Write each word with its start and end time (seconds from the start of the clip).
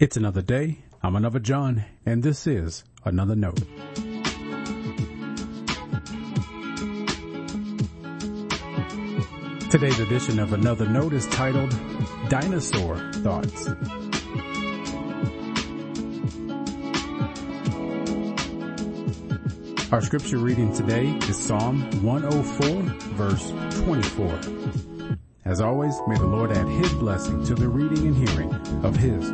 It's 0.00 0.16
another 0.16 0.42
day. 0.42 0.78
I'm 1.02 1.16
another 1.16 1.40
John, 1.40 1.84
and 2.06 2.22
this 2.22 2.46
is 2.46 2.84
another 3.04 3.34
note. 3.34 3.58
Today's 9.72 9.98
edition 9.98 10.38
of 10.38 10.52
Another 10.52 10.88
Note 10.88 11.14
is 11.14 11.26
titled 11.26 11.76
Dinosaur 12.28 12.96
Thoughts. 13.14 13.66
Our 19.90 20.00
scripture 20.00 20.38
reading 20.38 20.72
today 20.72 21.08
is 21.28 21.36
Psalm 21.36 22.04
104 22.04 22.82
verse 23.16 23.50
24. 23.82 24.78
As 25.44 25.60
always, 25.60 25.98
may 26.06 26.14
the 26.14 26.26
Lord 26.26 26.52
add 26.52 26.68
His 26.68 26.92
blessing 26.94 27.42
to 27.46 27.54
the 27.56 27.68
reading 27.68 28.06
and 28.06 28.28
hearing 28.28 28.54
of 28.84 28.94
His 28.94 29.32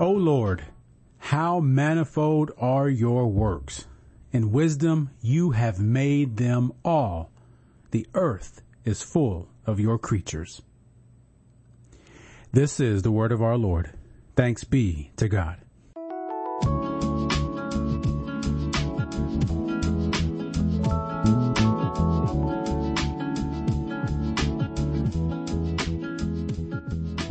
O 0.00 0.12
Lord, 0.12 0.62
how 1.18 1.58
manifold 1.58 2.52
are 2.56 2.88
your 2.88 3.26
works. 3.26 3.86
In 4.30 4.52
wisdom 4.52 5.10
you 5.20 5.50
have 5.50 5.80
made 5.80 6.36
them 6.36 6.72
all. 6.84 7.32
The 7.90 8.06
earth 8.14 8.62
is 8.84 9.02
full 9.02 9.48
of 9.66 9.80
your 9.80 9.98
creatures. 9.98 10.62
This 12.52 12.78
is 12.78 13.02
the 13.02 13.10
word 13.10 13.32
of 13.32 13.42
our 13.42 13.56
Lord. 13.56 13.90
Thanks 14.36 14.62
be 14.62 15.10
to 15.16 15.28
God. 15.28 15.58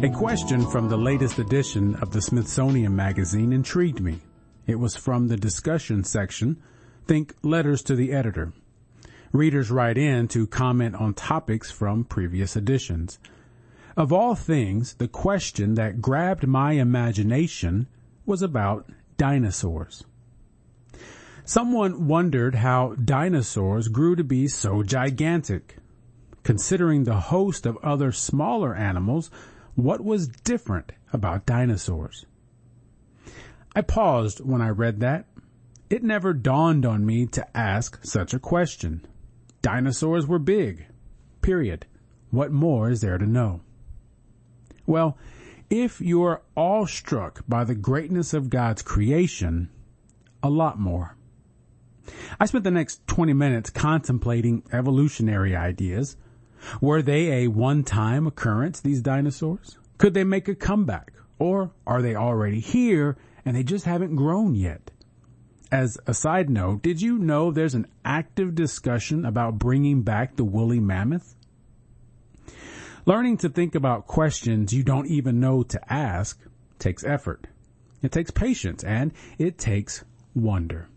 A 0.04 0.10
question 0.12 0.64
from 0.64 0.90
the 0.90 0.98
latest 0.98 1.40
edition 1.40 1.96
of 1.96 2.12
the 2.12 2.22
Smithsonian 2.22 2.96
Magazine 2.96 3.52
intrigued 3.52 4.00
me. 4.00 4.20
It 4.68 4.76
was 4.76 4.96
from 4.96 5.28
the 5.28 5.38
discussion 5.38 6.04
section. 6.04 6.62
Think 7.08 7.34
letters 7.42 7.82
to 7.84 7.96
the 7.96 8.14
editor. 8.14 8.54
Readers 9.32 9.72
write 9.72 9.98
in 9.98 10.28
to 10.28 10.46
comment 10.46 10.94
on 10.94 11.16
topics 11.16 11.72
from 11.72 12.04
previous 12.04 12.56
editions. 12.56 13.18
Of 13.98 14.14
all 14.14 14.36
things, 14.36 14.94
the 14.94 15.08
question 15.08 15.74
that 15.74 16.00
grabbed 16.00 16.46
my 16.46 16.74
imagination 16.74 17.88
was 18.24 18.44
about 18.44 18.88
dinosaurs. 19.18 20.04
Someone 21.44 22.08
wondered 22.08 22.54
how 22.54 22.94
dinosaurs 23.04 23.88
grew 23.88 24.16
to 24.16 24.24
be 24.24 24.48
so 24.48 24.84
gigantic. 24.84 25.78
Considering 26.44 27.06
the 27.06 27.20
host 27.20 27.66
of 27.66 27.78
other 27.78 28.12
smaller 28.12 28.76
animals, 28.76 29.32
what 29.78 30.04
was 30.04 30.28
different 30.28 30.92
about 31.14 31.46
dinosaurs? 31.46 32.26
I 33.76 33.82
paused 33.82 34.40
when 34.40 34.60
I 34.60 34.70
read 34.70 35.02
that. 35.02 35.28
It 35.88 36.04
never 36.04 36.34
dawned 36.34 36.84
on 36.84 37.06
me 37.06 37.28
to 37.28 37.58
ask 37.58 38.04
such 38.04 38.34
a 38.34 38.40
question. 38.40 39.06
Dinosaurs 39.62 40.26
were 40.26 40.40
big. 40.40 40.88
Period. 41.44 41.86
What 42.32 42.52
more 42.52 42.90
is 42.90 43.02
there 43.02 43.20
to 43.20 43.28
know? 43.28 43.62
Well, 44.88 45.16
if 45.70 46.02
you're 46.02 46.42
awestruck 46.56 47.44
by 47.48 47.64
the 47.64 47.76
greatness 47.76 48.34
of 48.34 48.50
God's 48.50 48.82
creation, 48.82 49.70
a 50.42 50.50
lot 50.50 50.80
more. 50.80 51.16
I 52.40 52.48
spent 52.48 52.64
the 52.64 52.72
next 52.72 53.06
20 53.06 53.34
minutes 53.34 53.70
contemplating 53.70 54.64
evolutionary 54.74 55.56
ideas. 55.56 56.18
Were 56.82 57.02
they 57.02 57.44
a 57.44 57.48
one-time 57.48 58.28
occurrence, 58.28 58.80
these 58.82 59.02
dinosaurs? 59.02 59.78
Could 59.98 60.14
they 60.14 60.24
make 60.24 60.48
a 60.48 60.56
comeback? 60.56 61.14
Or 61.40 61.72
are 61.86 62.02
they 62.02 62.16
already 62.16 62.60
here 62.60 63.18
and 63.46 63.56
they 63.56 63.64
just 63.64 63.86
haven't 63.86 64.16
grown 64.16 64.56
yet? 64.56 64.92
As 65.72 65.98
a 66.08 66.14
side 66.14 66.50
note, 66.50 66.82
did 66.82 67.02
you 67.02 67.18
know 67.18 67.52
there's 67.52 67.76
an 67.76 67.88
active 68.06 68.56
discussion 68.56 69.26
about 69.26 69.60
bringing 69.60 70.02
back 70.02 70.36
the 70.36 70.46
woolly 70.46 70.80
mammoth? 70.80 71.36
Learning 73.06 73.38
to 73.38 73.50
think 73.50 73.76
about 73.76 74.08
questions 74.08 74.74
you 74.74 74.84
don't 74.84 75.08
even 75.08 75.40
know 75.40 75.64
to 75.64 75.94
ask 75.94 76.40
takes 76.80 77.04
effort. 77.04 77.48
It 78.02 78.12
takes 78.12 78.32
patience 78.32 78.84
and 78.84 79.12
it 79.38 79.58
takes 79.58 80.04
wonder. 80.36 80.88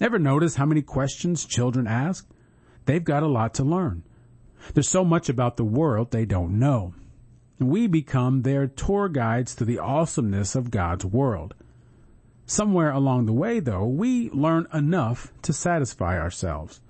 Ever 0.00 0.18
notice 0.18 0.56
how 0.56 0.66
many 0.66 0.82
questions 0.82 1.44
children 1.44 1.86
ask? 1.86 2.28
They've 2.86 3.04
got 3.04 3.22
a 3.22 3.28
lot 3.28 3.54
to 3.54 3.64
learn. 3.64 4.02
There's 4.74 4.88
so 4.88 5.04
much 5.04 5.28
about 5.28 5.56
the 5.56 5.64
world 5.64 6.10
they 6.10 6.24
don't 6.24 6.58
know. 6.58 6.94
We 7.58 7.86
become 7.86 8.42
their 8.42 8.66
tour 8.66 9.08
guides 9.08 9.54
to 9.56 9.64
the 9.64 9.78
awesomeness 9.78 10.54
of 10.54 10.70
God's 10.70 11.04
world. 11.04 11.54
Somewhere 12.46 12.90
along 12.90 13.26
the 13.26 13.32
way, 13.32 13.60
though, 13.60 13.86
we 13.86 14.30
learn 14.30 14.66
enough 14.74 15.32
to 15.42 15.52
satisfy 15.52 16.18
ourselves. 16.18 16.80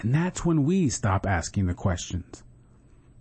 And 0.00 0.14
that's 0.14 0.44
when 0.44 0.64
we 0.64 0.88
stop 0.88 1.26
asking 1.26 1.66
the 1.66 1.74
questions. 1.74 2.42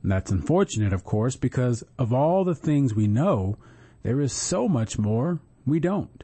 And 0.02 0.12
that's 0.12 0.32
unfortunate, 0.32 0.94
of 0.94 1.04
course, 1.04 1.36
because 1.36 1.84
of 1.98 2.14
all 2.14 2.44
the 2.44 2.56
things 2.56 2.94
we 2.94 3.08
know, 3.08 3.58
there 4.04 4.22
is 4.22 4.34
so 4.34 4.68
much 4.68 4.98
more 4.98 5.40
we 5.66 5.80
don't. 5.80 6.24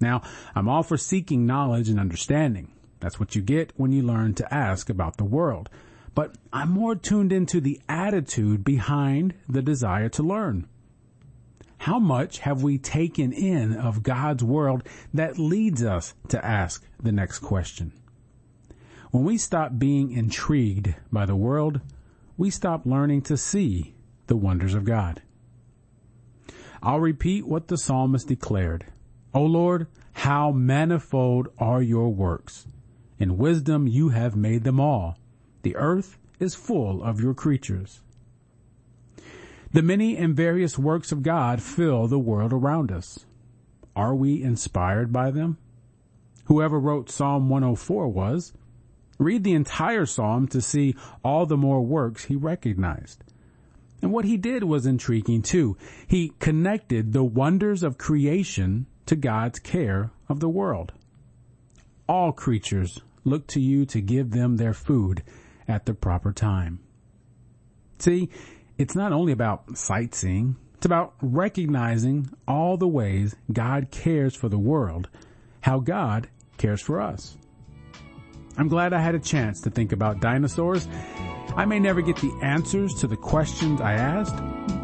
Now, 0.00 0.22
I'm 0.54 0.68
all 0.68 0.82
for 0.82 0.96
seeking 0.96 1.46
knowledge 1.46 1.88
and 1.88 2.00
understanding. 2.00 2.72
That's 3.00 3.18
what 3.20 3.34
you 3.34 3.42
get 3.42 3.72
when 3.76 3.92
you 3.92 4.02
learn 4.02 4.34
to 4.34 4.54
ask 4.54 4.90
about 4.90 5.16
the 5.16 5.24
world. 5.24 5.68
But 6.14 6.36
I'm 6.52 6.70
more 6.70 6.94
tuned 6.94 7.32
into 7.32 7.60
the 7.60 7.80
attitude 7.88 8.64
behind 8.64 9.34
the 9.48 9.62
desire 9.62 10.08
to 10.10 10.22
learn. 10.22 10.68
How 11.78 11.98
much 11.98 12.38
have 12.38 12.62
we 12.62 12.78
taken 12.78 13.32
in 13.32 13.74
of 13.74 14.02
God's 14.02 14.42
world 14.42 14.84
that 15.12 15.38
leads 15.38 15.82
us 15.82 16.14
to 16.28 16.44
ask 16.44 16.86
the 17.02 17.12
next 17.12 17.40
question? 17.40 17.92
When 19.10 19.24
we 19.24 19.36
stop 19.38 19.78
being 19.78 20.10
intrigued 20.12 20.94
by 21.12 21.26
the 21.26 21.36
world, 21.36 21.80
we 22.36 22.50
stop 22.50 22.86
learning 22.86 23.22
to 23.22 23.36
see 23.36 23.94
the 24.26 24.36
wonders 24.36 24.74
of 24.74 24.84
God. 24.84 25.22
I'll 26.82 27.00
repeat 27.00 27.46
what 27.46 27.68
the 27.68 27.78
psalmist 27.78 28.28
declared. 28.28 28.86
O 29.32 29.42
Lord, 29.42 29.88
how 30.12 30.52
manifold 30.52 31.48
are 31.58 31.82
your 31.82 32.12
works. 32.12 32.66
In 33.18 33.36
wisdom 33.36 33.86
you 33.86 34.10
have 34.10 34.36
made 34.36 34.64
them 34.64 34.80
all. 34.80 35.18
The 35.64 35.76
earth 35.76 36.18
is 36.38 36.54
full 36.54 37.02
of 37.02 37.22
your 37.22 37.32
creatures. 37.32 38.02
The 39.72 39.80
many 39.80 40.14
and 40.14 40.36
various 40.36 40.78
works 40.78 41.10
of 41.10 41.22
God 41.22 41.62
fill 41.62 42.06
the 42.06 42.18
world 42.18 42.52
around 42.52 42.92
us. 42.92 43.24
Are 43.96 44.14
we 44.14 44.42
inspired 44.42 45.10
by 45.10 45.30
them? 45.30 45.56
Whoever 46.44 46.78
wrote 46.78 47.08
Psalm 47.08 47.48
104 47.48 48.08
was. 48.08 48.52
Read 49.18 49.42
the 49.42 49.54
entire 49.54 50.04
psalm 50.04 50.48
to 50.48 50.60
see 50.60 50.96
all 51.24 51.46
the 51.46 51.56
more 51.56 51.80
works 51.80 52.26
he 52.26 52.36
recognized. 52.36 53.24
And 54.02 54.12
what 54.12 54.26
he 54.26 54.36
did 54.36 54.64
was 54.64 54.84
intriguing 54.84 55.40
too. 55.40 55.78
He 56.06 56.34
connected 56.40 57.14
the 57.14 57.24
wonders 57.24 57.82
of 57.82 57.96
creation 57.96 58.84
to 59.06 59.16
God's 59.16 59.60
care 59.60 60.10
of 60.28 60.40
the 60.40 60.48
world. 60.50 60.92
All 62.06 62.32
creatures 62.32 63.00
look 63.24 63.46
to 63.46 63.60
you 63.60 63.86
to 63.86 64.02
give 64.02 64.32
them 64.32 64.58
their 64.58 64.74
food 64.74 65.22
at 65.68 65.86
the 65.86 65.94
proper 65.94 66.32
time. 66.32 66.80
See, 67.98 68.28
it's 68.76 68.94
not 68.94 69.12
only 69.12 69.32
about 69.32 69.76
sightseeing, 69.76 70.56
it's 70.76 70.86
about 70.86 71.14
recognizing 71.22 72.28
all 72.46 72.76
the 72.76 72.88
ways 72.88 73.34
God 73.52 73.90
cares 73.90 74.34
for 74.34 74.48
the 74.48 74.58
world, 74.58 75.08
how 75.60 75.78
God 75.78 76.28
cares 76.58 76.82
for 76.82 77.00
us. 77.00 77.36
I'm 78.56 78.68
glad 78.68 78.92
I 78.92 79.00
had 79.00 79.14
a 79.14 79.20
chance 79.20 79.60
to 79.62 79.70
think 79.70 79.92
about 79.92 80.20
dinosaurs. 80.20 80.86
I 81.56 81.64
may 81.64 81.78
never 81.78 82.02
get 82.02 82.16
the 82.16 82.32
answers 82.42 82.94
to 82.94 83.06
the 83.06 83.16
questions 83.16 83.80
I 83.80 83.94
asked, 83.94 84.36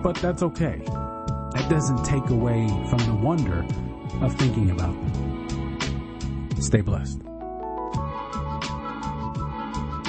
but 0.02 0.16
that's 0.16 0.42
okay. 0.42 0.82
That 0.86 1.66
doesn't 1.68 2.04
take 2.04 2.30
away 2.30 2.66
from 2.88 2.98
the 2.98 3.14
wonder 3.14 3.66
of 4.24 4.34
thinking 4.36 4.70
about 4.70 4.94
them. 4.94 6.60
Stay 6.60 6.80
blessed. 6.80 7.29